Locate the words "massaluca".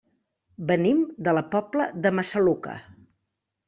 2.19-2.79